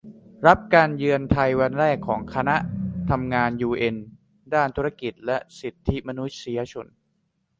[0.47, 2.55] รับการเยือนไทยวันแรกของคณะ
[3.09, 3.95] ทำงานยูเอ็น
[4.53, 6.87] ด้านธุรกิจและสิทธิมนุษยชน